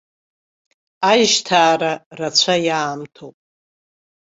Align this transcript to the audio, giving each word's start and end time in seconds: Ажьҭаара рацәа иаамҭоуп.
Ажьҭаара 1.11 1.91
рацәа 2.17 2.55
иаамҭоуп. 2.67 3.37